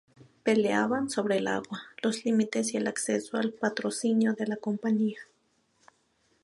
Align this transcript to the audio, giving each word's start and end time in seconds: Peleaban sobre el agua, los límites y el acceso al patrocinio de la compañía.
Peleaban 0.41 1.11
sobre 1.11 1.37
el 1.37 1.47
agua, 1.47 1.83
los 2.01 2.25
límites 2.25 2.73
y 2.73 2.77
el 2.77 2.87
acceso 2.87 3.37
al 3.37 3.53
patrocinio 3.53 4.33
de 4.33 4.47
la 4.47 4.57
compañía. 4.57 5.19